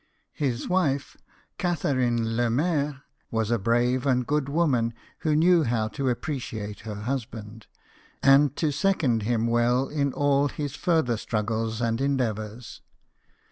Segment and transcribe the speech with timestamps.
[0.33, 1.15] His wife,
[1.59, 7.67] Catharine Lemaire, was a brave and good woman, who knew how to appreciate her husband,
[8.23, 12.81] and to second him well in all his further struggles and endeavours.